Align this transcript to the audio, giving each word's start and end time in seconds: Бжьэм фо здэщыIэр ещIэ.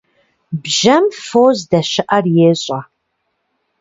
Бжьэм 0.61 1.05
фо 1.23 1.43
здэщыIэр 1.57 2.25
ещIэ. 2.49 2.79